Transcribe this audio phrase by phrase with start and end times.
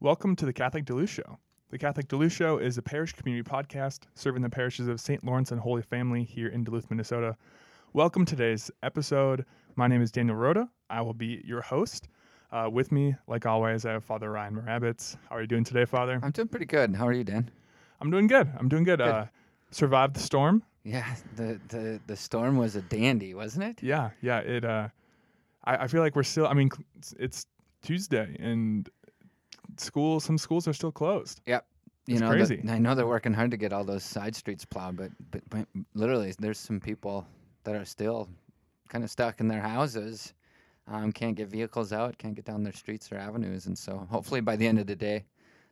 [0.00, 1.38] Welcome to the Catholic Duluth Show.
[1.70, 5.24] The Catholic Duluth Show is a parish community podcast serving the parishes of St.
[5.24, 7.36] Lawrence and Holy Family here in Duluth, Minnesota.
[7.94, 9.44] Welcome to today's episode.
[9.74, 10.68] My name is Daniel Rhoda.
[10.88, 12.06] I will be your host.
[12.52, 15.16] Uh, with me, like always, I have Father Ryan Moravitz.
[15.28, 16.20] How are you doing today, Father?
[16.22, 16.94] I'm doing pretty good.
[16.94, 17.50] How are you, Dan?
[18.00, 18.48] I'm doing good.
[18.56, 19.00] I'm doing good.
[19.00, 19.08] Good.
[19.08, 19.26] Uh,
[19.72, 20.62] survived the storm.
[20.84, 23.82] Yeah, the, the the storm was a dandy, wasn't it?
[23.82, 24.38] Yeah, yeah.
[24.38, 24.64] It.
[24.64, 24.90] Uh,
[25.64, 26.46] I, I feel like we're still.
[26.46, 26.70] I mean,
[27.18, 27.46] it's
[27.82, 28.88] Tuesday and
[29.76, 30.20] school.
[30.20, 31.40] Some schools are still closed.
[31.46, 31.66] Yep.
[32.06, 34.64] You It's know, the- I know they're working hard to get all those side streets
[34.64, 37.26] plowed, but, but but literally, there's some people
[37.64, 38.28] that are still
[38.88, 40.32] kind of stuck in their houses.
[40.86, 44.40] Um, can't get vehicles out, can't get down their streets or avenues, and so hopefully
[44.40, 45.26] by the end of the day,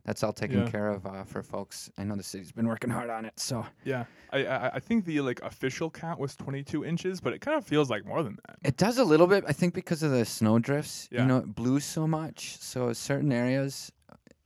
[0.05, 0.69] that's all taken Yeah.
[0.69, 1.89] care of uh, for folks.
[1.97, 5.05] I know the city's been working hard on it, so Yeah, I, I I think
[5.05, 8.37] the like official count was 22 inches, but it kind of feels like more than
[8.47, 8.57] that.
[8.63, 11.09] It does a little bit, I think, because of the snow drifts.
[11.11, 11.21] Yeah.
[11.21, 12.57] You know, it blew so much.
[12.59, 13.91] So certain areas,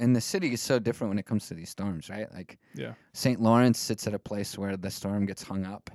[0.01, 2.27] and the city is so different when it comes to these storms, right?
[2.33, 3.39] Like Yeah, St.
[3.41, 5.89] Lawrence sits at a place where the storm gets hung up,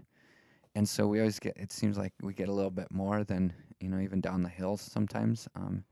[0.74, 1.56] and so we always get.
[1.56, 4.48] It seems like we get a little bit more than you know, even down the
[4.48, 5.46] hills sometimes.
[5.54, 5.84] Um,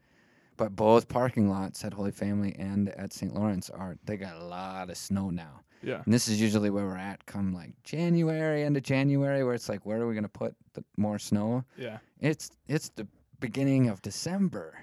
[0.56, 3.34] but both parking lots at Holy Family and at St.
[3.34, 5.60] Lawrence are they got a lot of snow now.
[5.82, 9.54] yeah, And this is usually where we're at come like January, end of January, where
[9.54, 11.64] it's like, where are we gonna put the more snow?
[11.76, 13.06] yeah, it's it's the
[13.40, 14.78] beginning of December.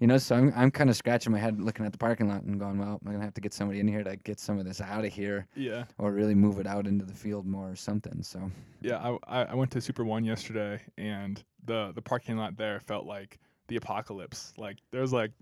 [0.00, 2.42] You know, so I'm I'm kind of scratching my head looking at the parking lot
[2.42, 4.64] and going, well, I'm gonna have to get somebody in here to get some of
[4.64, 7.76] this out of here, yeah, or really move it out into the field more or
[7.76, 8.22] something.
[8.22, 8.96] So yeah.
[8.96, 13.04] I, I I went to Super One yesterday, and the the parking lot there felt
[13.04, 14.54] like the apocalypse.
[14.56, 15.32] Like there's like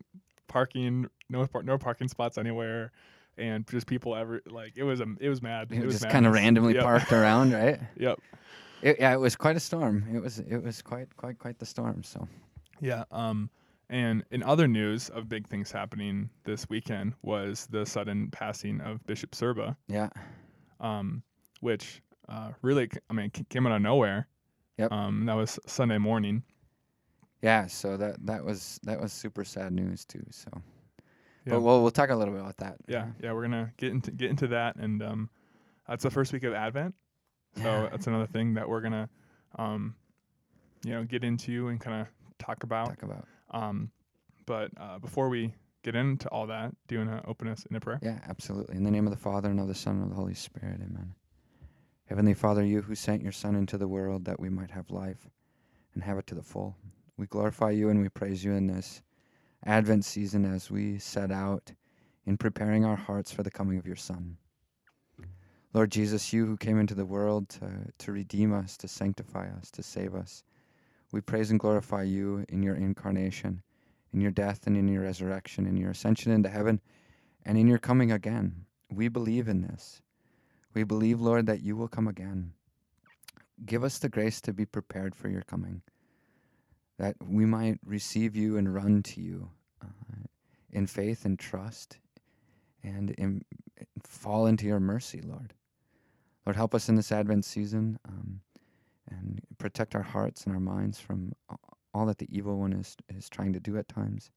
[0.48, 2.90] parking, no no parking spots anywhere,
[3.36, 5.68] and just people ever like it was a it was mad.
[5.70, 6.82] it was just kind of randomly Yep.
[6.82, 7.78] parked around, right?
[7.96, 8.18] Yep.
[8.82, 10.04] It, yeah, it was quite a storm.
[10.12, 12.02] It was it was quite quite quite the storm.
[12.02, 12.26] So
[12.80, 13.04] Yeah.
[13.12, 13.50] Um.
[13.90, 19.04] And in other news of big things happening this weekend was the sudden passing of
[19.06, 19.76] Bishop Sirba.
[19.88, 20.10] yeah,
[20.80, 21.22] um,
[21.60, 24.28] which uh, really, I mean, came out of nowhere.
[24.76, 24.92] Yep.
[24.92, 26.42] Um, that was Sunday morning.
[27.42, 27.66] yeah.
[27.66, 30.22] So that that was that was super sad news too.
[30.30, 30.50] So,
[31.46, 31.54] Yeah.
[31.54, 32.76] but we'll we'll talk a little bit about that.
[32.86, 35.30] yeah, yeah, we're gonna get into get into that, and um,
[35.88, 36.94] that's the first week of Advent,
[37.56, 37.88] so Yeah.
[37.90, 39.08] that's another thing that we're gonna,
[39.56, 39.94] um,
[40.84, 42.06] you know, get into and kind of
[42.38, 42.88] talk about.
[42.88, 43.26] talk about.
[43.50, 43.90] Um,
[44.46, 47.80] but uh, before we get into all that, do you wanna open us in a
[47.80, 47.98] prayer?
[48.02, 48.76] Yeah, absolutely.
[48.76, 50.80] In the name of the Father, and of the Son, and of the Holy Spirit.
[50.82, 51.14] Amen.
[52.06, 55.28] Heavenly Father, you who sent your Son into the world that we might have life
[55.94, 56.76] and have it to the full,
[57.18, 59.02] we glorify you and we praise you in this
[59.66, 61.72] Advent season as we set out
[62.24, 64.36] in preparing our hearts for the coming of your Son.
[65.74, 69.70] Lord Jesus, you who came into the world to, to redeem us, to sanctify us,
[69.72, 70.44] to save us,
[71.12, 73.62] we praise and glorify you in your incarnation,
[74.12, 76.80] in your death and in your resurrection, in your ascension into heaven
[77.44, 78.66] and in your coming again.
[78.90, 80.02] We believe in this.
[80.74, 82.52] We believe, Lord, that you will come again.
[83.64, 85.82] Give us the grace to be prepared for your coming,
[86.98, 89.50] that we might receive you and run to you
[89.82, 90.26] uh,
[90.72, 91.98] in faith and trust
[92.84, 93.42] and in,
[94.04, 95.54] fall into your mercy, Lord.
[96.46, 98.40] Lord, help us in this Advent season um,
[99.10, 101.32] and protect our hearts and our minds from
[101.94, 104.30] all that the evil one is, is trying to do at times.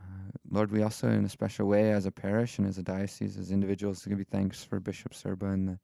[0.00, 3.36] Uh, Lord, we also, in a special way, as a parish and as a diocese,
[3.36, 5.78] as individuals, give you thanks for Bishop Sirba and the,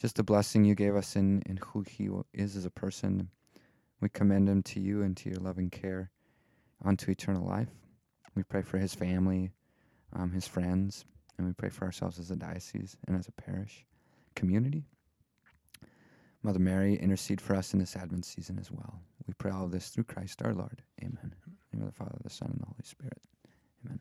[0.00, 3.28] just the blessing you gave us in, in who he is as a person.
[4.00, 6.10] We commend him to you and to your loving care
[6.84, 7.68] unto eternal life.
[8.34, 9.50] We pray for his family,
[10.12, 11.04] um, his friends,
[11.38, 13.84] and we pray for ourselves as a diocese and as a parish
[14.34, 14.84] community.
[16.44, 19.00] Mother Mary, intercede for us in this Advent season as well.
[19.26, 20.82] We pray all of this through Christ our Lord.
[21.02, 21.34] Amen.
[21.42, 23.18] In the name of the Father, the Son, and the Holy Spirit.
[23.86, 23.98] Amen.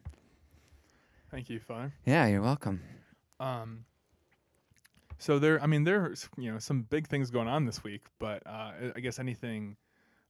[1.31, 1.93] Thank you, Father.
[2.05, 2.81] Yeah, you're welcome.
[3.39, 3.85] Um,
[5.17, 8.43] so there, I mean, there's you know some big things going on this week, but
[8.45, 9.77] uh, I- I guess anything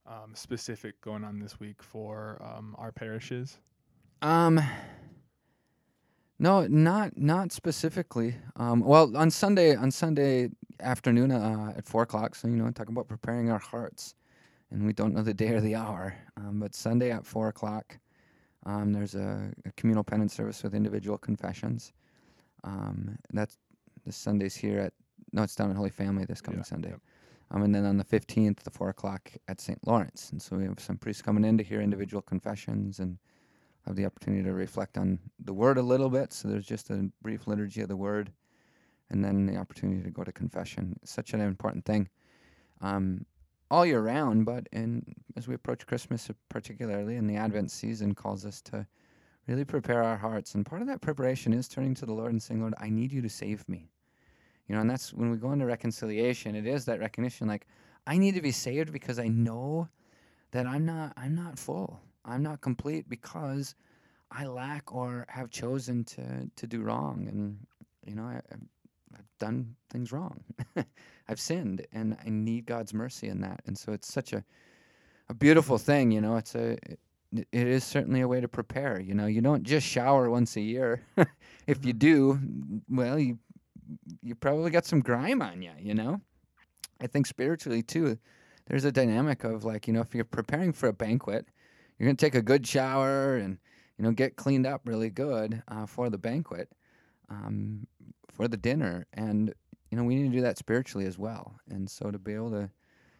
[0.06, 3.58] um, specific going on this week for um, our parishes.
[4.22, 4.60] Um,
[6.46, 8.30] no, not not specifically.
[8.56, 10.50] Um, well, on Sunday on Sunday
[10.80, 12.34] afternoon uh, at four o'clock.
[12.36, 14.14] So you know, talk about preparing our hearts,
[14.70, 16.14] and we don't know the day or the hour.
[16.36, 17.98] Um, but Sunday at four o'clock,
[18.66, 21.92] um, there's a, a communal penance service with individual confessions.
[22.64, 23.56] Um, that's
[24.04, 24.92] this Sunday's here at
[25.32, 26.90] no, it's down in Holy Family this coming Yeah, Sunday.
[26.90, 27.00] yep.
[27.50, 29.78] Um, and then on the 15th, the 4 o'clock at St.
[29.86, 30.30] Lawrence.
[30.32, 33.18] And so we have some priests coming in to hear individual confessions and
[33.86, 36.32] have the opportunity to reflect on the Word a little bit.
[36.32, 38.32] So there's just a brief liturgy of the Word
[39.10, 40.98] and then the opportunity to go to confession.
[41.02, 42.08] It's such an important thing
[42.80, 43.24] um,
[43.70, 45.02] all year round, but in,
[45.36, 48.86] as we approach Christmas, particularly in the Advent season, calls us to
[49.46, 50.54] really prepare our hearts.
[50.54, 53.12] And part of that preparation is turning to the Lord and saying, Lord, I need
[53.12, 53.90] you to save me.
[54.68, 57.66] You know, and that's when we go into reconciliation, it is that recognition like,
[58.06, 59.88] I need to be saved because I know
[60.52, 62.00] that I'm not I'm not full.
[62.24, 63.74] I'm not complete because
[64.30, 67.58] I lack or have chosen to to do wrong and
[68.06, 68.40] you know, I,
[69.14, 70.42] I've done things wrong.
[71.28, 73.62] I've sinned and I need God's mercy in that.
[73.66, 74.44] And so it's such a
[75.30, 76.36] a beautiful thing, you know.
[76.36, 76.98] It's a it,
[77.32, 79.26] it is certainly a way to prepare, you know.
[79.26, 81.02] You don't just shower once a year.
[81.66, 81.98] if you mm-hmm.
[81.98, 82.40] do,
[82.90, 83.38] well, you
[84.22, 86.20] you probably got some grime on you, you know.
[87.00, 88.18] I think spiritually too,
[88.66, 91.46] there's a dynamic of like, you know, if you're preparing for a banquet,
[91.98, 93.58] you're going to take a good shower and,
[93.98, 96.68] you know, get cleaned up really good uh, for the banquet,
[97.30, 97.86] um,
[98.30, 99.06] for the dinner.
[99.12, 99.54] And,
[99.90, 101.56] you know, we need to do that spiritually as well.
[101.70, 102.70] And so to be able to,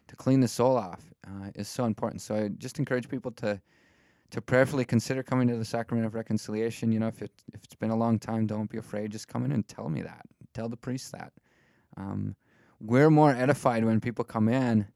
[0.07, 2.21] to clean the soul off uh, is so important.
[2.21, 3.61] So I just encourage people to,
[4.31, 6.91] to prayerfully consider coming to the sacrament of reconciliation.
[6.91, 9.11] You know, if it if it's been a long time, don't be afraid.
[9.11, 10.25] Just come in and tell me that.
[10.53, 11.31] Tell the priest that.
[11.97, 12.35] Um,
[12.79, 14.87] we're more edified when people come in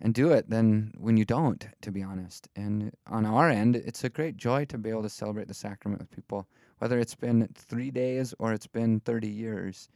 [0.00, 2.48] and do it than when you don't, to be honest.
[2.56, 6.00] And on our end, it's a great joy to be able to celebrate the sacrament
[6.00, 6.46] with people,
[6.78, 9.88] whether it's been three days or it's been 30 years.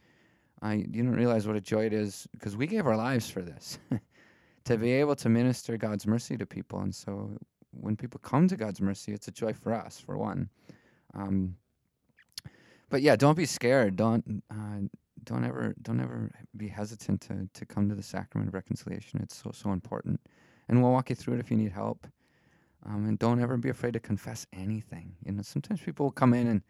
[0.61, 3.41] I you don't realize what a joy it is because we gave our lives for
[3.41, 3.79] this,
[4.65, 6.79] to be able to minister God's mercy to people.
[6.79, 7.31] And so
[7.71, 10.49] when people come to God's mercy, it's a joy for us, for one.
[11.13, 11.55] Um,
[12.89, 13.95] but yeah, don't be scared.
[13.95, 14.87] Don't uh,
[15.29, 19.21] don't ever don't ever be hesitant to to come to the sacrament of reconciliation.
[19.21, 20.19] It's so so important,
[20.67, 22.07] and we'll walk you through it if you need help.
[22.85, 25.13] Um, and don't ever be afraid to confess anything.
[25.25, 26.61] You know, sometimes people will come in and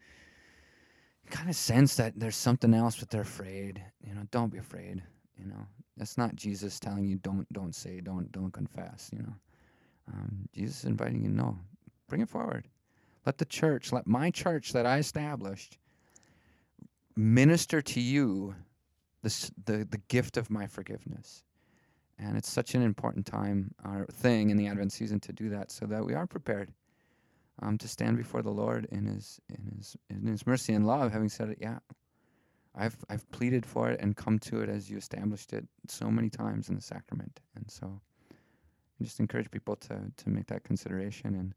[1.30, 3.82] kind of sense that there's something else, but they're afraid.
[4.06, 5.02] You know, don't be afraid.
[5.38, 5.66] You know,
[5.96, 9.08] that's not Jesus telling you don't don't say don't don't confess.
[9.12, 9.34] You know,
[10.12, 11.30] um, Jesus is inviting you.
[11.30, 11.58] No,
[12.08, 12.68] bring it forward.
[13.24, 15.78] Let the church, let my church that I established,
[17.16, 18.54] minister to you
[19.22, 21.44] the, the, the gift of my forgiveness.
[22.18, 25.70] And it's such an important time or thing in the Advent season to do that
[25.70, 26.70] so that we are prepared
[27.62, 31.12] um, to stand before the Lord in his in his in his mercy and love,
[31.12, 31.78] having said it, yeah.
[32.74, 36.30] I've I've pleaded for it and come to it as you established it so many
[36.30, 37.40] times in the sacrament.
[37.56, 41.54] And so I just encourage people to to make that consideration and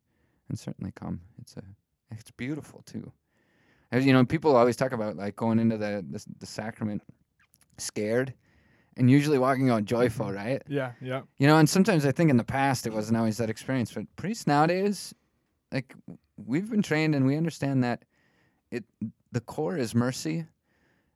[0.50, 1.22] and certainly come.
[1.40, 1.64] It's a
[2.12, 3.12] it's beautiful too
[4.00, 7.02] you know, people always talk about like going into the, the, the sacrament
[7.78, 8.34] scared
[8.98, 10.36] and usually walking out joyful, mm-hmm.
[10.36, 10.62] right?
[10.68, 11.22] Yeah, yeah.
[11.38, 14.06] You know, and sometimes I think in the past it wasn't always that experience, but
[14.16, 15.14] priests nowadays,
[15.72, 15.94] like
[16.38, 18.04] we've been trained and we understand that
[18.72, 18.84] it
[19.32, 20.46] the core is mercy.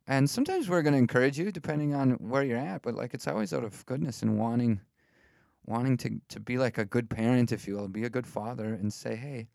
[0.06, 3.28] And sometimes we're going to encourage you depending on where you're at, but like it's
[3.28, 4.80] always out of goodness and wanting
[5.66, 8.74] wanting to to be like a good parent if you will, be a good father
[8.74, 9.48] and say, "Hey,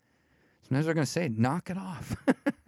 [0.62, 2.16] sometimes we're going to say, knock it off."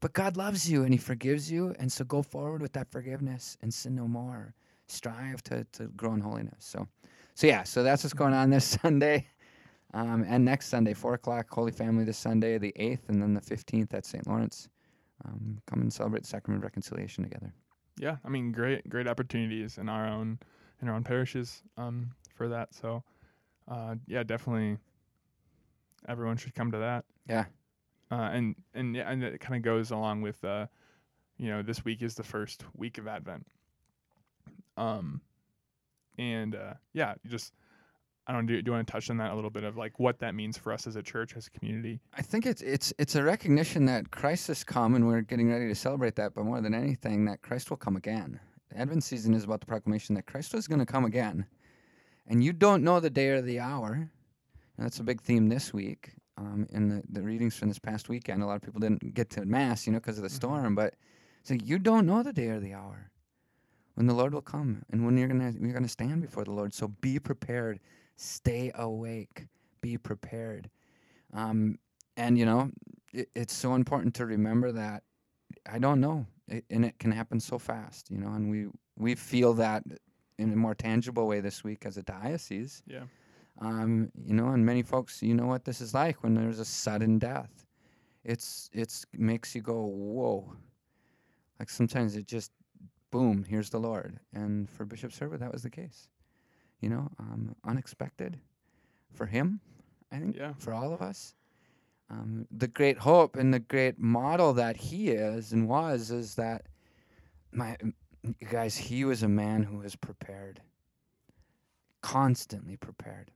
[0.00, 1.74] But God loves you and He forgives you.
[1.78, 4.54] And so go forward with that forgiveness and sin no more.
[4.88, 6.64] Strive to, to grow in holiness.
[6.64, 6.86] So,
[7.34, 9.26] so yeah, so that's what's going on this Sunday.
[9.94, 13.40] Um, and next Sunday, 4 o'clock, Holy Family this Sunday, the 8th, and then the
[13.40, 14.26] 15th at St.
[14.26, 14.68] Lawrence.
[15.24, 17.52] Um, come and celebrate the Sacrament of Reconciliation together.
[17.98, 20.38] Yeah, I mean, great, great opportunities in our own
[20.82, 22.74] in our own parishes um, for that.
[22.74, 23.02] So,
[23.68, 24.76] uh, yeah, definitely,
[26.06, 27.06] everyone should come to that.
[27.26, 27.46] Yeah,
[28.10, 30.66] uh, and and and it kind of goes along with uh,
[31.38, 33.46] you know, this week is the first week of Advent.
[34.76, 35.20] Um,
[36.18, 37.52] and uh, yeah, just
[38.26, 38.60] I don't do.
[38.60, 40.56] Do you want to touch on that a little bit of like what that means
[40.56, 42.00] for us as a church, as a community?
[42.14, 45.68] I think it's it's it's a recognition that Christ has come, and we're getting ready
[45.68, 46.34] to celebrate that.
[46.34, 48.40] But more than anything, that Christ will come again.
[48.74, 51.46] Advent season is about the proclamation that Christ is going to come again,
[52.26, 54.10] and you don't know the day or the hour.
[54.78, 58.42] that's a big theme this week um, in the, the readings from this past weekend.
[58.42, 60.36] A lot of people didn't get to Mass, you know, because of the mm-hmm.
[60.36, 60.74] storm.
[60.74, 60.94] But
[61.40, 63.10] it's like you don't know the day or the hour
[63.94, 66.74] when the Lord will come and when you're gonna you're gonna stand before the Lord.
[66.74, 67.80] So be prepared.
[68.16, 69.46] Stay awake.
[69.80, 70.70] Be prepared.
[71.32, 71.78] Um,
[72.16, 72.70] and you know,
[73.12, 75.02] it, it's so important to remember that
[75.70, 78.10] I don't know, it, and it can happen so fast.
[78.10, 78.66] You know, and we
[78.96, 79.84] we feel that
[80.38, 82.82] in a more tangible way this week as a diocese.
[82.86, 83.04] Yeah.
[83.60, 86.64] Um, you know, and many folks, you know what this is like when there's a
[86.64, 87.64] sudden death.
[88.24, 90.52] It's it's makes you go whoa.
[91.58, 92.50] Like sometimes it just
[93.10, 94.18] boom, here's the Lord.
[94.34, 96.08] And for Bishop Sirba, that was the case.
[96.80, 98.38] You know, um, unexpected
[99.14, 99.60] for him,
[100.12, 100.52] I think, yeah.
[100.58, 101.34] for all of us.
[102.10, 106.66] Um, the great hope and the great model that he is and was is that
[107.52, 107.76] my
[108.50, 110.60] guys, he was a man who was prepared,
[112.02, 113.30] constantly prepared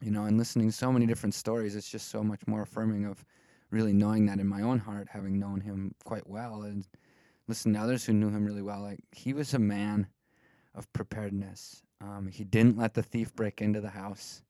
[0.00, 3.04] you know, and listening to so many different stories, it's just so much more affirming
[3.04, 3.24] of
[3.70, 6.86] really knowing that in my own heart, having known him quite well, and
[7.48, 10.06] listening to others who knew him really well, like he was a man
[10.74, 11.82] of preparedness.
[12.00, 14.42] Um, he didn't let the thief break into the house,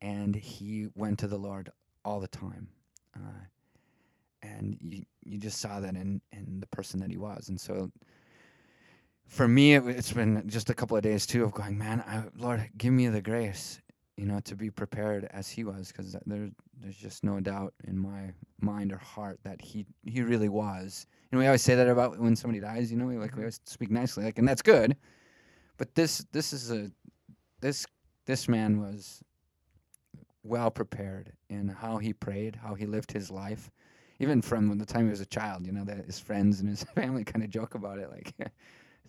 [0.00, 1.70] and he went to the Lord
[2.04, 2.68] all the time.
[3.16, 3.44] Uh,
[4.42, 7.90] and you you just saw that in in the person that he was, and so
[9.28, 12.24] for me, it, has been just a couple of days too of going, man, I,
[12.36, 13.80] Lord, give me the grace,
[14.18, 17.96] you know, to be prepared as He was, because there, there's just no doubt in
[17.96, 21.06] my mind or heart that He, He really was.
[21.30, 23.40] And we always say that about when somebody dies, you know, we like we mm-hmm.
[23.42, 24.96] always speak nicely, like, and that's good.
[25.76, 26.90] But this, this is a,
[27.60, 27.86] this,
[28.26, 29.22] this man was
[30.42, 33.70] well prepared in how he prayed, how he lived his life,
[34.18, 35.64] even from the time he was a child.
[35.64, 38.34] You know, that his friends and his family kind of joke about it, like.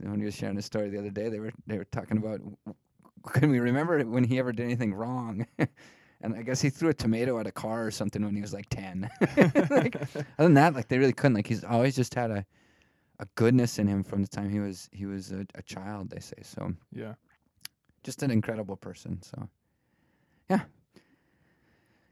[0.01, 2.39] when he was sharing a story the other day, they were they were talking about
[3.33, 5.45] can we remember when he ever did anything wrong?
[6.21, 8.53] and I guess he threw a tomato at a car or something when he was
[8.53, 9.09] like ten.
[9.69, 11.35] like, other than that, like they really couldn't.
[11.35, 12.45] Like he's always just had a
[13.19, 16.09] a goodness in him from the time he was he was a, a child.
[16.09, 16.73] They say so.
[16.91, 17.13] Yeah,
[18.03, 19.21] just an incredible person.
[19.21, 19.49] So,
[20.49, 20.61] yeah.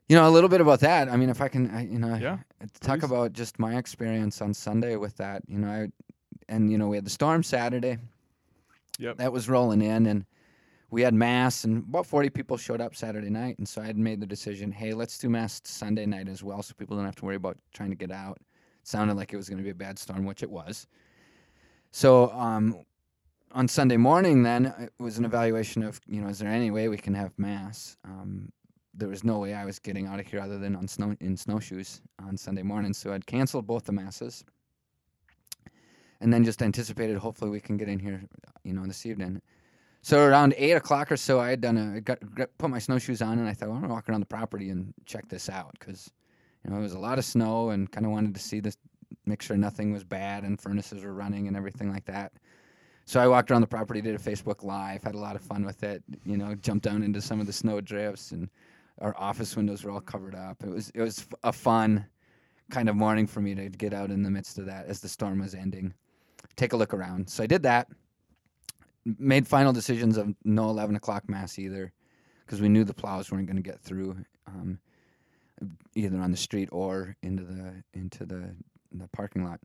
[0.09, 1.09] You know a little bit about that.
[1.09, 2.37] I mean, if I can, I, you know, yeah,
[2.79, 3.05] talk please.
[3.05, 5.43] about just my experience on Sunday with that.
[5.47, 5.87] You know, I
[6.47, 7.97] and you know we had the storm Saturday.
[8.99, 9.17] Yep.
[9.17, 10.25] That was rolling in, and
[10.89, 13.97] we had mass, and about forty people showed up Saturday night, and so I had
[13.97, 17.15] made the decision, hey, let's do mass Sunday night as well, so people don't have
[17.17, 18.37] to worry about trying to get out.
[18.39, 20.87] It sounded like it was going to be a bad storm, which it was.
[21.91, 22.83] So um,
[23.51, 26.87] on Sunday morning, then it was an evaluation of, you know, is there any way
[26.87, 27.97] we can have mass?
[28.05, 28.51] Um,
[28.93, 31.37] there was no way I was getting out of here other than on snow in
[31.37, 34.43] snowshoes on Sunday morning, so I'd canceled both the masses
[36.19, 38.23] and then just anticipated hopefully we can get in here,
[38.63, 39.41] you know, this evening.
[40.01, 42.19] So around eight o'clock or so, I had done a got,
[42.57, 44.93] put my snowshoes on, and I thought well, I'm gonna walk around the property and
[45.05, 46.11] check this out because
[46.63, 48.77] you know it was a lot of snow and kind of wanted to see this,
[49.25, 52.31] make sure nothing was bad and furnaces were running and everything like that.
[53.05, 55.65] So I walked around the property, did a Facebook Live, had a lot of fun
[55.65, 56.03] with it.
[56.25, 58.49] You know, jumped down into some of the snow drifts, and
[58.99, 60.63] our office windows were all covered up.
[60.63, 62.05] It was it was a fun
[62.69, 65.07] kind of morning for me to get out in the midst of that as the
[65.07, 65.93] storm was ending
[66.57, 67.29] take a look around.
[67.29, 67.87] So I did that.
[69.17, 71.93] Made final decisions of no 11 o'clock mass either,
[72.45, 74.79] because we knew the plows weren't going to get through, um,
[75.95, 78.49] either on the street or into the into the
[78.91, 79.59] the parking lot.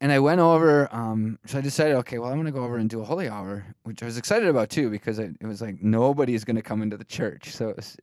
[0.00, 2.76] And I went over, um, so I decided, okay, well, I'm going to go over
[2.76, 5.62] and do a holy hour, which I was excited about too, because it, it was
[5.62, 7.52] like nobody's going to come into the church.
[7.52, 7.96] So was,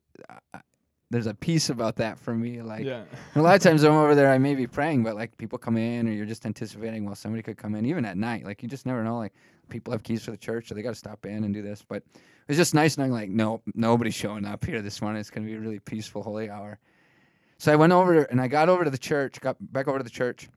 [1.10, 2.62] there's a piece about that for me.
[2.62, 3.02] Like yeah.
[3.34, 5.76] a lot of times I'm over there, I may be praying, but like people come
[5.76, 8.44] in, or you're just anticipating, well, somebody could come in, even at night.
[8.44, 9.18] Like you just never know.
[9.18, 9.34] Like
[9.70, 11.84] people have keys for the church, so they got to stop in and do this.
[11.86, 12.02] But
[12.48, 15.20] it's just nice knowing, like, no, nobody's showing up here this morning.
[15.20, 16.78] It's gonna be a really peaceful holy hour.
[17.58, 20.04] So I went over and I got over to the church, got back over to
[20.04, 20.48] the church,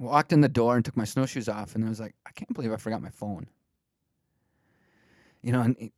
[0.00, 2.52] walked in the door and took my snowshoes off, and I was like, I can't
[2.52, 3.46] believe I forgot my phone.
[5.42, 5.90] You know, and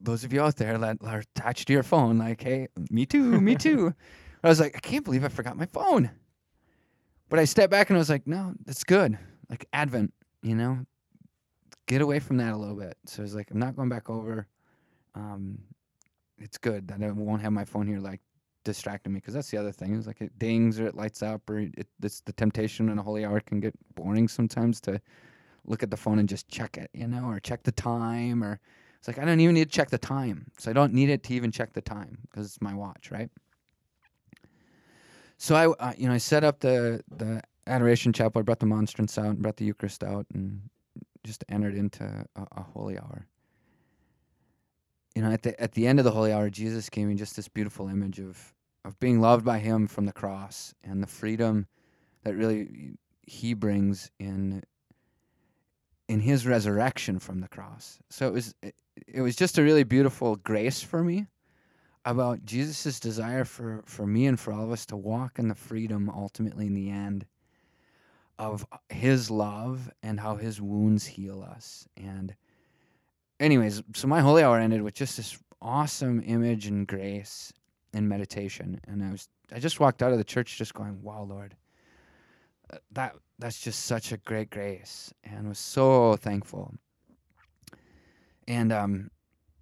[0.00, 3.40] those of you out there that are attached to your phone, like, hey, me too,
[3.40, 3.94] me too.
[4.42, 6.10] I was like, I can't believe I forgot my phone.
[7.28, 9.18] But I stepped back and I was like, no, that's good.
[9.48, 10.12] Like Advent,
[10.42, 10.84] you know,
[11.86, 12.96] get away from that a little bit.
[13.06, 14.46] So I was like, I'm not going back over.
[15.14, 15.58] Um,
[16.38, 18.20] it's good that I won't have my phone here like
[18.64, 21.48] distracting me because that's the other thing is like it dings or it lights up
[21.48, 25.00] or it, it's the temptation in a holy hour can get boring sometimes to
[25.66, 28.58] look at the phone and just check it, you know, or check the time or
[28.98, 30.46] it's like I don't even need to check the time.
[30.58, 33.30] So I don't need it to even check the time because it's my watch, right?
[35.36, 38.40] So I, uh, you know, I set up the the adoration chapel.
[38.40, 40.62] I brought the monstrance out, and brought the Eucharist out, and
[41.24, 43.26] just entered into a, a holy hour.
[45.14, 47.36] You know, at the at the end of the holy hour, Jesus gave me just
[47.36, 48.52] this beautiful image of
[48.84, 51.66] of being loved by Him from the cross and the freedom
[52.24, 54.62] that really He brings in
[56.08, 57.98] in His resurrection from the cross.
[58.10, 58.54] So it was
[59.06, 61.26] it was just a really beautiful grace for me
[62.04, 65.54] about Jesus' desire for, for me and for all of us to walk in the
[65.54, 67.24] freedom ultimately in the end
[68.38, 71.86] of his love and how his wounds heal us.
[71.96, 72.34] And
[73.40, 77.52] anyways, so my holy hour ended with just this awesome image and grace
[77.92, 78.80] and meditation.
[78.86, 81.54] And I was I just walked out of the church just going, Wow, Lord,
[82.72, 86.74] uh, that that's just such a great grace and was so thankful
[88.46, 89.10] and um,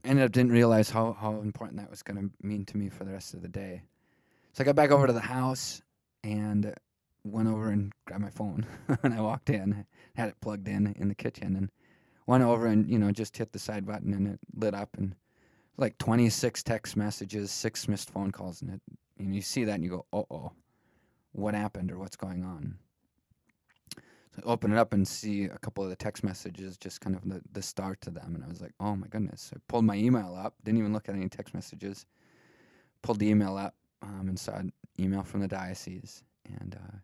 [0.05, 3.05] ended up didn't realize how how important that was going to mean to me for
[3.05, 3.83] the rest of the day.
[4.53, 5.83] So I got back over to the house
[6.25, 6.75] and
[7.25, 8.67] went over and grabbed my phone
[9.03, 9.87] and I walked in,
[10.17, 11.71] had it plugged in in the kitchen and
[12.27, 15.15] went over and you know just hit the side button and it lit up and
[15.77, 18.81] like 26 text messages, six missed phone calls and it
[19.19, 20.53] and you see that and you go, "Uh-oh."
[21.33, 22.77] what happened or what's going on.
[23.97, 27.17] So I open it up and see a couple of the text messages, just kind
[27.17, 28.35] of the, the start to them.
[28.35, 29.51] And I was like, oh my goodness.
[29.55, 32.07] I pulled my email up, didn't even look at any text messages,
[33.03, 36.23] pulled the email up um, and saw an email from the diocese.
[36.61, 36.97] And uh,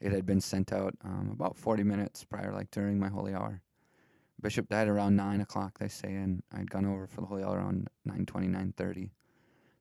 [0.00, 3.60] it had been sent out um, about 40 minutes prior, like during my holy hour.
[4.40, 7.56] Bishop died around 9 o'clock, they say, and I'd gone over for the holy hour
[7.56, 9.10] around 9.20, 9.30.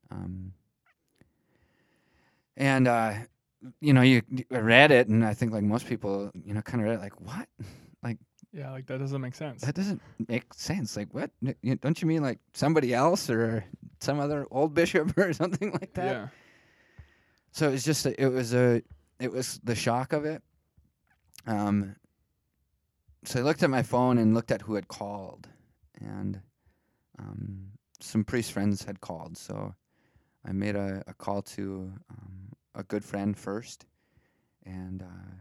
[0.10, 0.54] Um,
[2.56, 3.14] and uh,
[3.80, 6.90] you know, you, read it, and I think like most people, you know, kind of
[6.90, 7.48] read it like, what?
[8.04, 8.20] Like
[8.54, 9.64] Yeah, like that doesn't make sense.
[9.64, 10.96] that doesn't make sense.
[10.96, 11.32] Like what?
[11.82, 13.66] Don't you mean like somebody else or
[14.00, 16.06] some other old bishop or something like that?
[16.06, 16.28] yeah.
[17.52, 18.84] So it's just a, it was a
[19.20, 20.42] it was the shock of it.
[21.46, 21.96] Um.
[23.26, 25.50] So I looked at my phone and looked at who had called,
[26.00, 26.40] and
[27.20, 29.38] um, some priest friends had called.
[29.38, 29.76] So
[30.46, 33.86] I made a, a call to um, a good friend first,
[34.66, 35.34] and uh,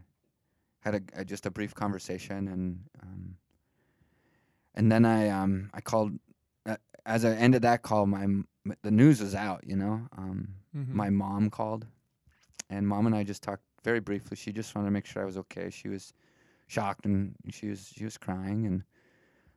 [0.79, 3.35] had a, a just a brief conversation, and um,
[4.75, 6.13] and then I um I called.
[6.65, 8.27] Uh, as I ended that call, my
[8.81, 9.63] the news was out.
[9.65, 10.93] You know, um, Mhm.
[10.93, 11.87] my mom called,
[12.69, 14.35] and mom and I just talked very briefly.
[14.35, 15.69] She just wanted to make sure I was okay.
[15.69, 16.11] She was
[16.67, 18.83] shocked and she was she was crying, and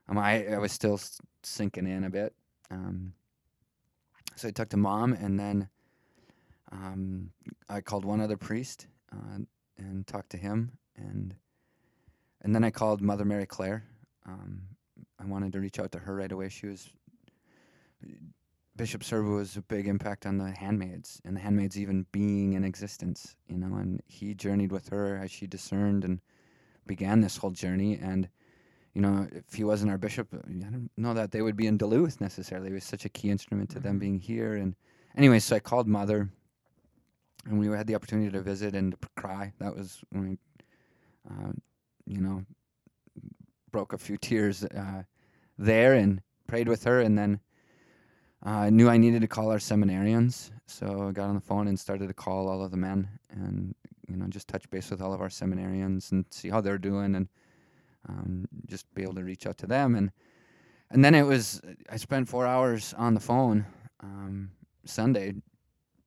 [0.07, 0.97] um, I I was still
[1.43, 2.33] sinking in a bit.
[2.69, 3.11] Um,
[4.37, 5.67] so I talked to mom, and then
[6.71, 7.31] um,
[7.67, 9.39] I called one other priest uh,
[9.77, 11.35] and talked to him, and
[12.41, 13.83] and then I called Mother Mary Claire.
[14.25, 14.61] Um,
[15.19, 16.47] I wanted to reach out to her right away.
[16.47, 16.89] She was
[18.77, 22.63] Bishop Sirba was a big impact on the handmaids, and the handmaids even being in
[22.63, 23.75] existence, you know.
[23.75, 26.21] And he journeyed with her as she discerned and
[26.87, 27.97] began this whole journey.
[27.97, 28.29] And
[28.93, 31.67] you know, if he wasn't our bishop, uh, I don't know that they would be
[31.67, 32.69] in Duluth necessarily.
[32.69, 33.99] He was such a key instrument to them Mhm.
[33.99, 34.53] being here.
[34.53, 34.75] And
[35.15, 36.29] anyway, so I called Mother,
[37.45, 39.53] and we had the opportunity to visit and to cry.
[39.59, 40.37] That was when we,
[41.29, 41.53] uh,
[42.05, 42.45] you know,
[43.71, 45.03] broke a few tears uh,
[45.57, 47.41] there and prayed with her, and then.
[48.45, 51.67] Uh, I knew I needed to call our seminarians, so I got on the phone
[51.67, 53.75] and started to call all of the men, and
[54.07, 57.15] you know, just touch base with all of our seminarians and see how they're doing,
[57.15, 57.27] and
[58.09, 60.11] um, just be able to reach out to them, and
[60.89, 63.65] and then it was I spent four hours on the phone
[64.01, 64.51] um,
[64.85, 65.35] Sunday,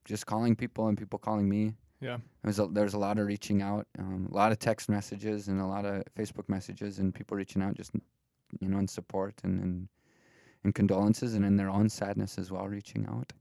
[0.04, 1.74] just calling people and people calling me.
[2.00, 2.18] Yeah.
[2.42, 4.88] There was a, there was a lot of reaching out, um, a lot of text
[4.88, 7.92] messages and a lot of Facebook messages, and people reaching out just
[8.60, 9.88] you know in support and and,
[10.64, 13.32] and condolences and in their own sadness as well, reaching out.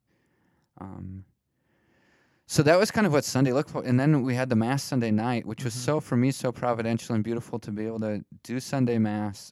[0.79, 1.23] Um,
[2.45, 4.83] so that was kind of what Sunday looked like, and then we had the Mass
[4.83, 5.85] Sunday night, which was Mhm.
[5.85, 9.51] so for me so providential and beautiful to be able to do Sunday Mass,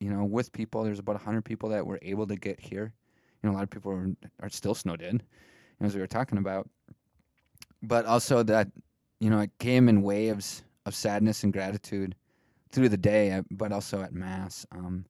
[0.00, 0.82] you know, with people.
[0.82, 2.92] There's about hundred people that were able to get here.
[3.42, 5.22] You know, a lot of people are, are still snowed in,
[5.80, 6.68] as we were talking about.
[7.82, 8.68] But also that,
[9.20, 12.16] you know, it came in waves of sadness and gratitude
[12.70, 14.66] through the day, but also at Mass.
[14.72, 15.06] Um,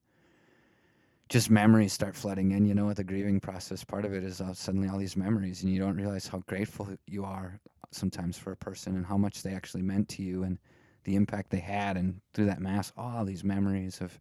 [1.31, 3.85] just memories start flooding in, you know, with the grieving process.
[3.85, 6.89] Part of it is uh, suddenly all these memories, and you don't realize how grateful
[7.07, 7.61] you are
[7.93, 10.59] sometimes for a person and how much they actually meant to you and
[11.05, 11.97] the impact they had.
[11.97, 14.19] And through that Mass, all these memories of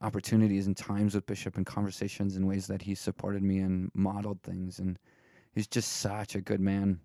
[0.00, 4.42] opportunities and times with Bishop and conversations and ways that he supported me and modeled
[4.42, 4.78] things.
[4.78, 4.98] And
[5.52, 7.00] he's just such a good man.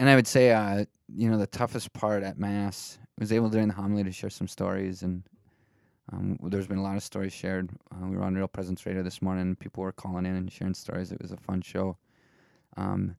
[0.00, 3.68] And I would say, uh, you know, the toughest part at Mass was able during
[3.68, 5.02] the homily to share some stories.
[5.02, 5.22] And
[6.12, 7.70] um, there's been a lot of stories shared.
[7.92, 9.54] Uh, we were on Real Presence Radio this morning.
[9.56, 11.12] People were calling in and sharing stories.
[11.12, 11.96] It was a fun show.
[12.76, 13.16] Um,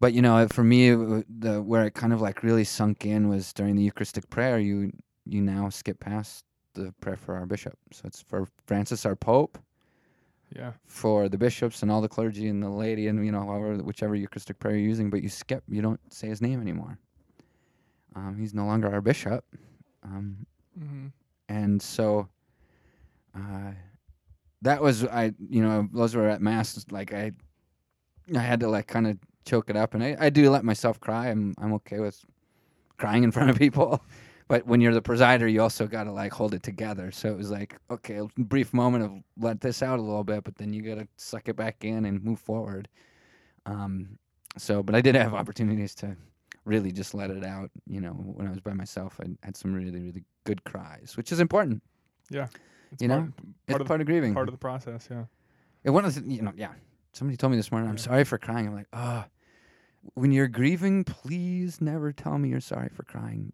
[0.00, 3.28] but you know, for me, it the where it kind of like really sunk in
[3.28, 4.58] was during the Eucharistic prayer.
[4.58, 4.92] You
[5.24, 6.44] you now skip past
[6.74, 7.76] the prayer for our bishop.
[7.92, 9.58] So it's for Francis, our Pope,
[10.54, 10.72] Yeah.
[10.86, 14.14] for the bishops and all the clergy and the laity, and you know, however, whichever
[14.14, 15.10] Eucharistic prayer you're using.
[15.10, 16.98] But you skip, you don't say his name anymore.
[18.14, 19.44] Um, he's no longer our bishop,
[20.02, 20.46] um,
[20.78, 21.08] hmm
[21.48, 22.28] and so
[23.34, 23.72] uh,
[24.62, 25.32] that was I.
[25.48, 26.84] You know, those were at mass.
[26.90, 27.32] Like I,
[28.34, 31.00] I had to like kind of choke it up, and I, I do let myself
[31.00, 31.28] cry.
[31.28, 32.24] I'm I'm okay with
[32.96, 34.02] crying in front of people.
[34.48, 37.10] But when you're the presider, you also got to like hold it together.
[37.10, 40.42] So it was like, okay, a brief moment of let this out a little bit,
[40.42, 42.88] but then you got to suck it back in and move forward.
[43.66, 44.18] Um,
[44.56, 46.16] so, but I did have opportunities to
[46.68, 47.70] really just let it out.
[47.86, 51.32] You know, when I was by myself, I had some really, really good cries, which
[51.32, 51.82] is important.
[52.30, 53.34] It's You part, know, part
[53.68, 54.34] It's of part of grieving.
[54.34, 55.08] part of the process.
[55.10, 55.24] Yeah.
[55.84, 56.72] And one of the, you know, yeah.
[57.12, 58.02] Somebody told me this morning, I'm Yeah.
[58.02, 58.68] sorry for crying.
[58.68, 59.26] I'm like, ah,
[60.14, 63.52] when you're grieving, please never tell me you're sorry for crying.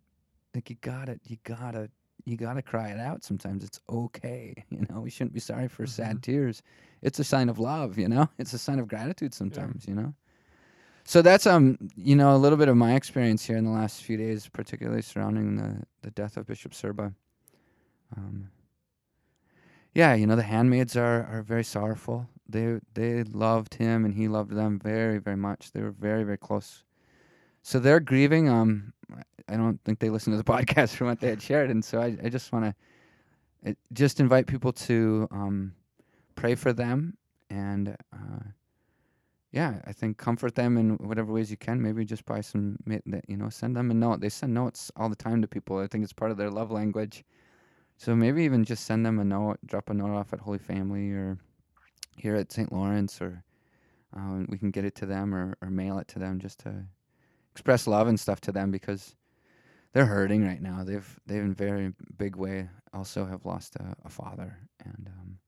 [0.54, 1.90] Like you gotta, you gotta,
[2.24, 3.24] you gotta cry it out.
[3.24, 4.54] Sometimes it's okay.
[4.70, 6.62] You know, we shouldn't be sorry for sad tears.
[7.02, 7.98] It's a sign of love.
[7.98, 9.34] You know, it's a sign of gratitude.
[9.34, 10.14] Sometimes, you know.
[11.04, 14.02] So that's um you know a little bit of my experience here in the last
[14.02, 17.14] few days, particularly surrounding the the death of Bishop Sirba.
[18.16, 18.50] Um,
[19.92, 22.26] yeah, you know the handmaids are are very sorrowful.
[22.48, 25.72] They they loved him and he loved them very very much.
[25.72, 26.84] They were very very close.
[27.62, 28.48] So they're grieving.
[28.48, 28.92] Um,
[29.48, 32.00] I don't think they listened to the podcast from what they had shared, and so
[32.00, 32.74] I I just want to
[33.92, 35.74] just invite people to um
[36.34, 37.16] pray for them
[37.50, 38.44] and uh,
[39.54, 41.80] yeah, I think comfort them in whatever ways you can.
[41.80, 42.76] Maybe just buy some,
[43.28, 44.20] you know, send them a note.
[44.20, 45.78] They send notes all the time to people.
[45.78, 47.22] I think it's part of their love language.
[47.96, 51.12] So maybe even just send them a note, drop a note off at Holy Family
[51.12, 51.38] or
[52.16, 52.72] here at St.
[52.72, 53.44] Lawrence, or
[54.12, 56.74] um, we can get it to them or, or mail it to them just to
[57.52, 59.14] express love and stuff to them because
[59.92, 60.82] they're hurting right now.
[60.82, 65.38] They've they've in very big way also have lost a, a father, and um,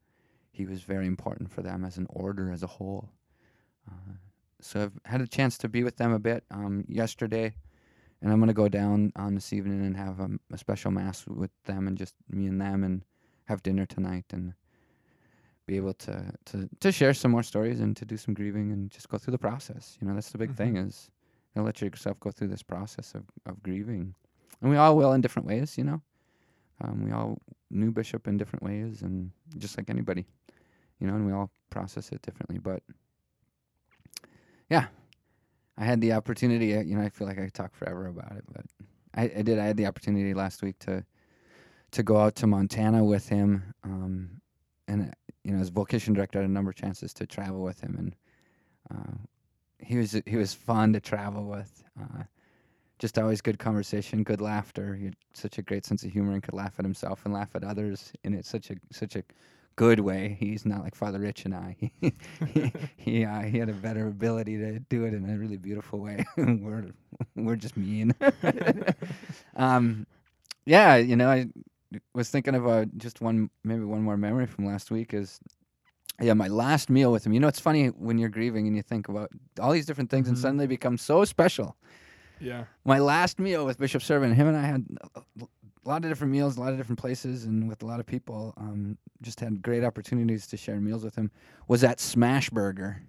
[0.52, 3.10] he was very important for them as an order as a whole.
[3.90, 4.12] Uh,
[4.60, 7.54] so I've had a chance to be with them a bit um, yesterday,
[8.20, 11.26] and I'm going to go down on this evening and have a, a, special mass
[11.26, 13.02] with them and just me and them and
[13.44, 14.54] have dinner tonight and
[15.66, 18.90] be able to, to, to share some more stories and to do some grieving and
[18.90, 19.96] just go through the process.
[20.00, 20.74] You know, that's the big mm-hmm.
[20.74, 21.10] thing is
[21.54, 24.14] you know, let yourself go through this process of, of grieving.
[24.62, 26.00] And we all will in different ways, you know.
[26.82, 27.38] Um, we all
[27.70, 30.26] knew Bishop in different ways and just like anybody
[31.00, 32.58] you know, and we all process it differently.
[32.58, 32.82] But
[34.70, 34.86] yeah,
[35.78, 36.76] I had the opportunity.
[36.76, 38.66] Uh, you know, I feel like I could talk forever about it, but
[39.14, 39.58] I, I did.
[39.58, 41.04] I had the opportunity last week to
[41.92, 44.40] to go out to Montana with him, um,
[44.88, 47.62] and uh, you know, as vocation director, I had a number of chances to travel
[47.62, 48.16] with him, and
[48.90, 49.16] uh,
[49.78, 51.84] he was he was fun to travel with.
[52.00, 52.24] Uh,
[52.98, 54.94] just always good conversation, good laughter.
[54.94, 57.50] He had such a great sense of humor and could laugh at himself and laugh
[57.54, 59.22] at others, and it's such a such a
[59.76, 60.36] good way.
[60.40, 61.76] He's not like Father Rich and I.
[62.00, 66.00] he he, uh, he had a better ability to do it in a really beautiful
[66.00, 66.24] way.
[66.36, 66.86] we're
[67.34, 68.14] we're just mean.
[69.56, 70.06] um,
[70.64, 71.46] yeah, you know, I
[72.14, 75.38] was thinking of uh, just one maybe one more memory from last week is
[76.20, 77.32] yeah, my last meal with him.
[77.32, 80.24] You know, it's funny when you're grieving and you think about all these different things
[80.24, 80.34] mm-hmm.
[80.34, 81.76] and suddenly become so special.
[82.40, 82.64] Yeah.
[82.84, 84.86] My last meal with Bishop Serban, him and I had
[85.86, 88.06] a lot of different meals, a lot of different places, and with a lot of
[88.06, 88.52] people.
[88.56, 91.30] Um, just had great opportunities to share meals with him.
[91.68, 93.02] Was at Smash Burger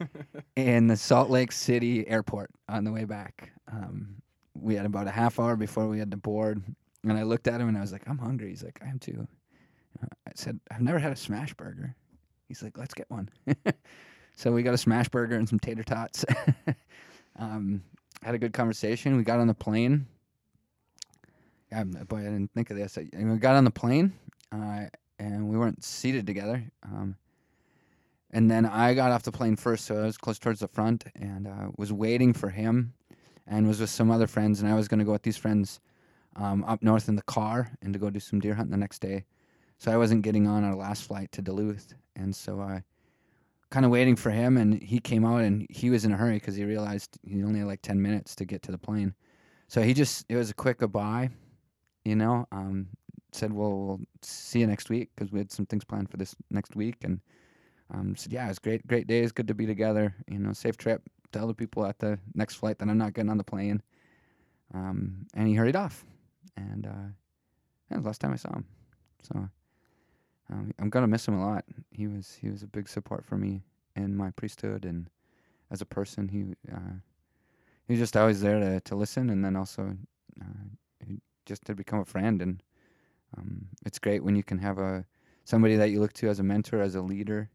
[0.56, 3.52] in the Salt Lake City airport on the way back.
[3.70, 4.16] Um,
[4.54, 6.62] we had about a half hour before we had to board,
[7.02, 8.98] and I looked at him and I was like, "I'm hungry." He's like, "I am
[8.98, 9.26] too."
[10.02, 11.94] I said, "I've never had a Smash Burger."
[12.48, 13.28] He's like, "Let's get one."
[14.36, 16.24] so we got a Smash Burger and some tater tots.
[17.36, 17.82] um,
[18.22, 19.16] had a good conversation.
[19.16, 20.06] We got on the plane
[21.70, 22.96] yeah, boy, I didn't think of this.
[22.96, 24.12] And we got on the plane,
[24.52, 24.86] uh,
[25.18, 26.64] and we weren't seated together.
[26.84, 27.16] Um,
[28.32, 31.04] and then I got off the plane first, so I was close towards the front,
[31.14, 32.94] and uh, was waiting for him,
[33.46, 35.80] and was with some other friends, and I was going to go with these friends
[36.36, 39.00] um, up north in the car and to go do some deer hunting the next
[39.00, 39.24] day.
[39.78, 42.82] So I wasn't getting on our last flight to Duluth, and so I
[43.70, 46.34] kind of waiting for him, and he came out, and he was in a hurry
[46.34, 49.14] because he realized he only had like ten minutes to get to the plane.
[49.68, 51.30] So he just it was a quick goodbye,
[52.04, 52.88] you know, um,
[53.32, 56.34] said, well, we'll see you next week because we had some things planned for this
[56.50, 56.96] next week.
[57.02, 57.20] And
[57.92, 60.14] um, said, yeah, it's great, great days, good to be together.
[60.28, 61.02] You know, safe trip.
[61.32, 63.82] Tell the people at the next flight that I'm not getting on the plane.
[64.74, 66.04] Um, and he hurried off.
[66.56, 67.08] And uh,
[67.88, 68.64] that was the last time I saw him.
[69.22, 69.48] So
[70.50, 71.64] um, I'm gonna miss him a lot.
[71.92, 73.62] He was he was a big support for me
[73.96, 75.08] in my priesthood and
[75.70, 76.28] as a person.
[76.28, 76.94] He uh,
[77.86, 79.96] he was just always there to to listen and then also
[80.40, 80.64] uh,
[81.50, 82.40] just to become a friend.
[82.40, 82.62] And
[83.36, 85.04] um, it's great when you can have a
[85.44, 87.50] somebody that you look to as a mentor, as a leader,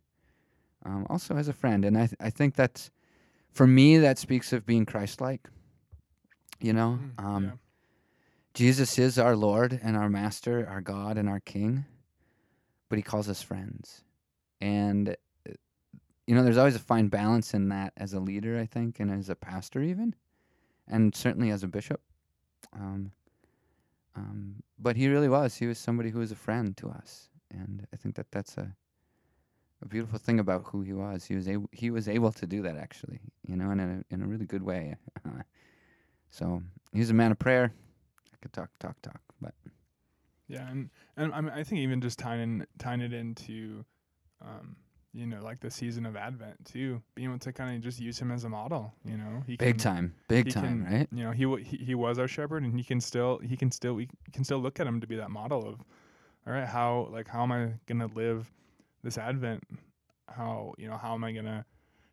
[0.85, 1.85] um, also as a friend.
[1.85, 2.91] And I th- I think that's
[3.51, 5.47] for me that speaks of being Christ-like.
[6.59, 7.51] You know, mm, um, yeah.
[8.53, 11.85] Jesus is our Lord and our Master, our God and our King,
[12.89, 14.03] but He calls us friends.
[14.59, 15.15] And
[16.27, 19.11] you know, there's always a fine balance in that as a leader, I think, and
[19.11, 20.15] as a pastor, even,
[20.87, 22.01] and certainly as a bishop.
[22.73, 23.11] Um,
[24.15, 25.55] um, but he really was.
[25.55, 28.75] He was somebody who was a friend to us, and I think that that's a
[29.81, 31.25] a beautiful thing about who he was.
[31.25, 34.13] He was able he was able to do that actually, you know, and in a
[34.13, 34.95] in a really good way.
[36.29, 36.61] so
[36.93, 37.73] he was a man of prayer.
[38.33, 39.53] I could talk, talk, talk, but
[40.47, 43.85] yeah, and and I, mean, I think even just tying in, tying it into
[44.41, 44.75] um,
[45.15, 48.19] you know, like the season of Advent too, being able to kind of just use
[48.19, 48.93] him as a model.
[49.05, 51.07] You know, he big can, time, big time, can, right?
[51.11, 53.93] You know, he, he he was our shepherd, and he can still he can still
[53.93, 55.79] we can still look at him to be that model of,
[56.45, 58.51] all right, how like how am I gonna live
[59.03, 59.63] this Advent?
[60.27, 61.65] How you know how am I gonna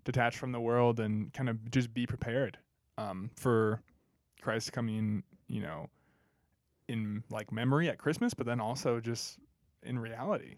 [0.04, 2.56] detach from the world and kind of just be prepared
[2.98, 3.80] um, for
[4.40, 5.88] Christ coming, you know,
[6.88, 9.38] in like memory at Christmas, but then also just
[9.82, 10.54] in reality.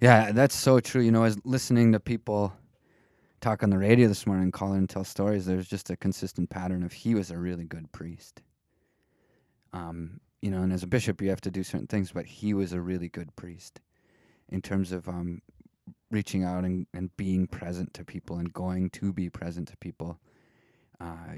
[0.00, 1.02] Yeah, that's so true.
[1.02, 2.52] You know, as listening to people
[3.40, 6.50] talk on the radio this morning, call in and tell stories, there's just a consistent
[6.50, 8.42] pattern of he was a really good priest.
[9.72, 12.54] Um, you know, and as a bishop, you have to do certain things, but he
[12.54, 13.80] was a really good priest
[14.50, 15.42] in terms of um,
[16.10, 20.18] reaching out and, and being present to people and going to be present to people.
[21.00, 21.36] Uh,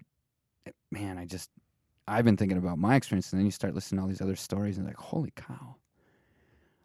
[0.90, 1.51] man, I just,
[2.09, 4.37] I've been thinking about my experience, and then you start listening to all these other
[4.37, 5.77] stories, and like, holy cow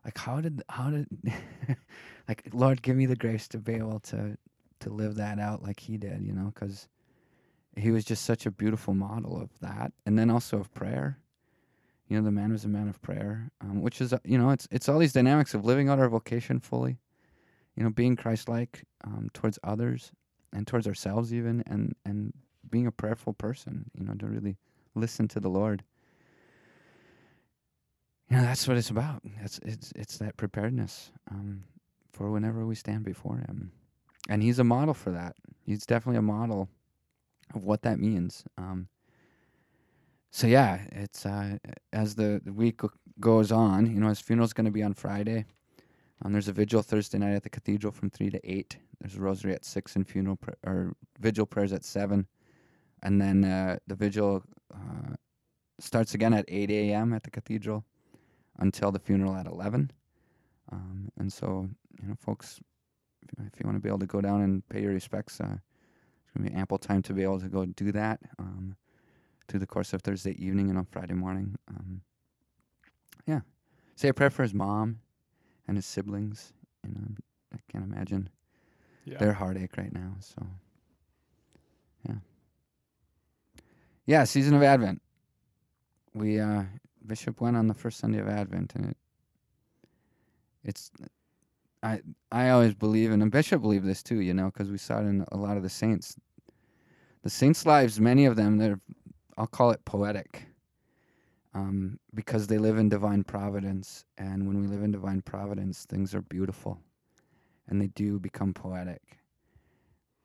[0.05, 1.07] like how did how did
[2.27, 4.37] like lord give me the grace to be able to
[4.79, 6.87] to live that out like he did you know because
[7.75, 9.93] he was just such a beautiful model of that.
[10.05, 11.17] And then also of prayer.
[12.07, 14.67] You know the man was a man of prayer um, which is you know it's
[14.69, 16.99] it's all these dynamics of living out our vocation fully
[17.75, 20.11] you know being christ-like um, towards others
[20.51, 22.33] and towards ourselves even and and
[22.69, 24.57] being a prayerful person you know to really
[24.93, 25.83] listen to the lord
[28.29, 29.21] you know that's what it's about.
[29.41, 31.63] It's it's it's that preparedness um,
[32.11, 33.71] for whenever we stand before him.
[34.29, 35.35] And he's a model for that.
[35.65, 36.69] He's definitely a model
[37.53, 38.87] of what that means um,
[40.31, 41.57] so yeah it's uh,
[41.91, 42.81] as the, week
[43.19, 45.45] goes on you know his funeral's going to be on friday.
[46.23, 49.21] Um, there's a vigil thursday night at the cathedral from 3 to 8 there's a
[49.21, 52.25] rosary at 6 and funeral pr- or vigil prayers at 7
[53.03, 55.13] and then uh, the vigil uh,
[55.79, 57.83] starts again at 8 a.m at the cathedral
[58.59, 59.91] until the funeral at 11.
[60.71, 61.69] Um, and so,
[62.01, 62.59] you know, folks,
[63.31, 65.59] if you want to be able to go down and pay your respects, uh, there's
[66.35, 68.75] going to be ample time to be able to go do that um,
[69.47, 71.55] through the course of Thursday evening and on Friday morning.
[71.69, 72.01] Um,
[73.27, 73.41] yeah.
[73.95, 74.99] Say a prayer for his mom
[75.67, 76.53] and his siblings.
[76.87, 77.07] You know,
[77.53, 78.29] I can't imagine
[79.05, 79.17] Yeah.
[79.19, 80.15] their heartache right now.
[80.19, 80.45] So,
[82.07, 82.15] yeah.
[84.05, 85.01] Yeah, season of Advent.
[86.13, 86.63] We uh,
[87.05, 88.97] Bishop went on the first Sunday of Advent, and it
[90.63, 90.91] it's
[91.81, 94.99] I I always believe, and the Bishop believed this too, you know, because we saw
[94.99, 96.15] it in a lot of the saints.
[97.23, 98.79] The saints' lives, many of them, they're
[99.37, 100.45] I'll call it poetic,
[101.53, 106.13] um, because they live in divine providence, and when we live in divine providence, things
[106.13, 106.79] are beautiful,
[107.67, 109.01] and they do become poetic.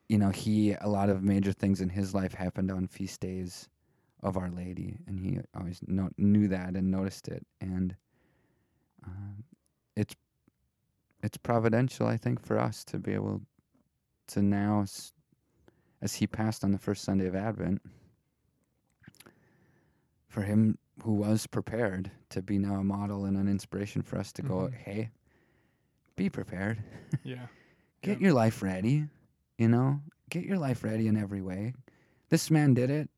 [0.09, 3.69] You know, he a lot of major things in his life happened on feast days
[4.22, 7.94] of Our Lady, and he always no, knew that and noticed it, and
[9.07, 9.44] um,
[9.96, 10.14] it's
[11.22, 13.42] it's providential, I think, for us to be able
[14.28, 15.12] to now, s-
[16.00, 17.83] as he passed on the first Sunday of Advent,
[20.28, 24.33] for him who was prepared to be now a model and an inspiration for us
[24.33, 24.74] to go, Mhm.
[24.74, 25.11] hey,
[26.16, 26.83] be prepared,
[27.24, 27.46] Yeah.
[28.02, 28.26] get Yeah.
[28.26, 29.09] your life ready,
[29.59, 30.00] you know,
[30.31, 31.74] get your life ready in every way.
[32.28, 33.09] This man did it,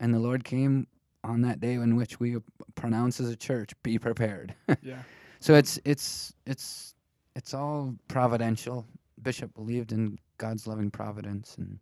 [0.00, 0.86] and the Lord came
[1.22, 2.36] on that day in which we
[2.74, 4.54] pronounce as a church, be prepared.
[4.82, 5.02] Yeah.
[5.40, 6.94] so it's it's it's
[7.34, 8.86] it's all providential.
[9.22, 11.78] Bishop believed in God's loving providence, and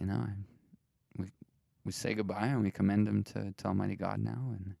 [0.00, 0.26] you know,
[1.16, 1.26] we
[1.84, 4.74] we say goodbye and we commend him to, to Almighty God now, and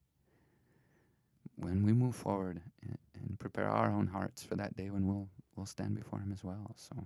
[1.56, 5.28] when we move forward and, and prepare our own hearts for that day when we'll
[5.56, 6.72] we'll stand before Him as well.
[6.76, 6.96] So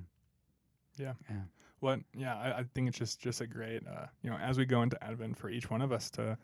[0.97, 1.15] Yeah.
[1.31, 1.43] yeah,
[1.83, 1.99] What?
[2.17, 4.83] Yeah, I, I think it's just just a great, uh, you know, as we go
[4.83, 6.39] into Advent for each one of us to,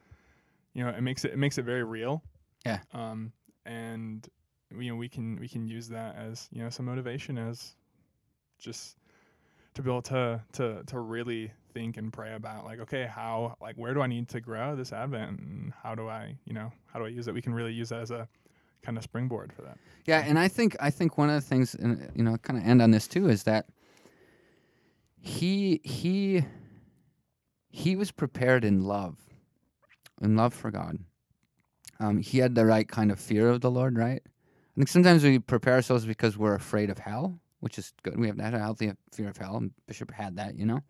[0.75, 2.25] you know, it makes it it makes it very real.
[2.67, 2.81] Yeah.
[2.93, 3.33] Um,
[3.65, 4.29] and
[4.77, 7.77] you know we can we can use that as you know some motivation as
[8.59, 8.97] just
[9.75, 13.77] to be able to to to really think and pray about like okay how like
[13.77, 16.99] where do I need to grow this Advent and how do I you know how
[16.99, 17.35] do I use it?
[17.35, 18.29] We can really use that as a
[18.83, 19.79] kind of springboard for that.
[20.07, 22.67] yeah, and I think I think one of the things, and you know, kind of
[22.67, 23.67] end on this too, is that
[25.21, 26.45] he he
[27.71, 29.17] he was prepared in love,
[30.21, 30.99] in love for God.
[32.01, 34.23] Um, he had the right kind of fear of the Lord, right?
[34.25, 38.19] I think sometimes we prepare ourselves because we're afraid of hell, which is good.
[38.19, 40.81] We have that healthy fear of hell, and Bishop had that, you know.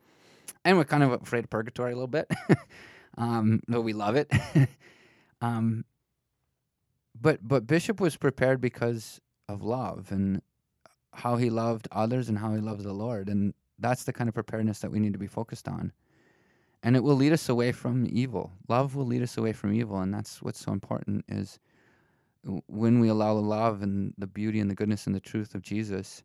[0.64, 2.30] And we're kind of afraid of purgatory a little bit,
[3.18, 4.30] um, though we love it.
[5.40, 5.84] um,
[7.20, 10.42] but but Bishop was prepared because of love and
[11.14, 14.34] how he loved others and how he loves the Lord, and that's the kind of
[14.34, 15.92] preparedness that we need to be focused on.
[16.82, 18.52] And it will lead us away from evil.
[18.68, 21.58] Love will lead us away from evil, and that's what's so important is
[22.66, 25.62] when we allow the love and the beauty and the goodness and the truth of
[25.62, 26.22] Jesus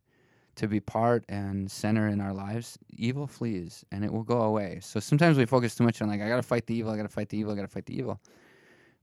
[0.56, 4.78] to be part and center in our lives, evil flees and it will go away.
[4.82, 6.96] So sometimes we focus too much on like I got to fight the evil, I
[6.96, 8.20] got to fight the evil, I got to fight the evil.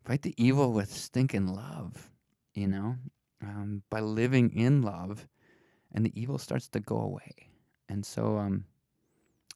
[0.05, 2.09] Fight the evil with stinking love,
[2.53, 2.95] you know,
[3.43, 5.27] um, by living in love,
[5.91, 7.50] and the evil starts to go away.
[7.91, 8.63] And so, um,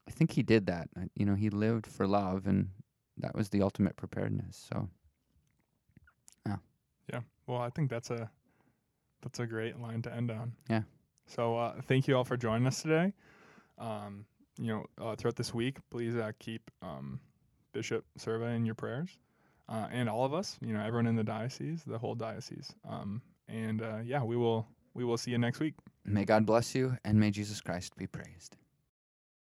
[0.07, 0.89] I think he did that.
[1.15, 2.69] You know, he lived for love, and
[3.17, 4.67] that was the ultimate preparedness.
[4.71, 4.89] So
[6.45, 6.57] Yeah.
[7.11, 7.21] Yeah.
[7.47, 8.29] Well, I think that's a
[9.21, 10.51] that's a great line to end on.
[10.69, 10.83] Yeah.
[11.25, 13.13] So uh, thank you all for joining us today.
[13.79, 14.25] Um,
[14.59, 17.19] you know, uh, throughout this week, please uh, keep um,
[17.73, 19.17] Bishop Sirba in your prayers,
[19.69, 20.57] uh, and all of us.
[20.61, 22.73] You know, everyone in the diocese, the whole diocese.
[22.87, 25.73] Um, and uh, yeah, we will we will see you next week.
[26.05, 28.55] May God bless you, and may Jesus Christ be praised.